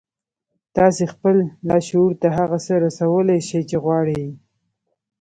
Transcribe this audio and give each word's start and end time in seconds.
تاسې 0.77 1.03
خپل 1.13 1.35
لاشعور 1.67 2.11
ته 2.21 2.27
هغه 2.37 2.57
څه 2.65 2.73
رسولای 2.85 3.39
شئ 3.49 3.61
چې 3.69 3.77
غواړئ 3.83 4.17
يې. 4.25 4.31